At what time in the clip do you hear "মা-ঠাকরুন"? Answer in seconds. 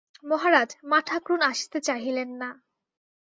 0.83-1.41